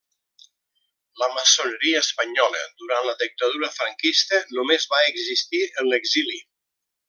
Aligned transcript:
La 1.23 1.27
maçoneria 1.33 2.01
espanyola 2.05 2.63
durant 2.81 3.05
la 3.09 3.15
dictadura 3.21 3.71
franquista 3.77 4.41
només 4.57 4.89
va 4.95 5.05
existir 5.15 5.63
en 5.71 5.93
l'exili. 5.95 6.45